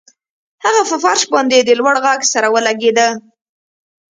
[0.65, 3.07] هغه په فرش باندې د لوړ غږ سره ولګیده